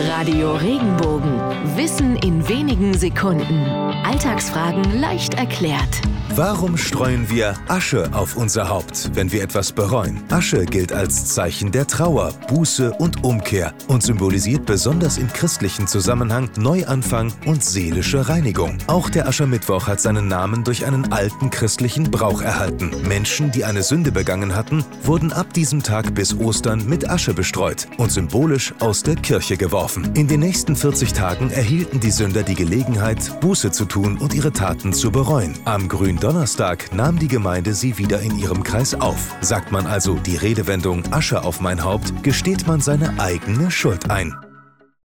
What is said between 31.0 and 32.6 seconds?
Tagen erhielten die Sünder die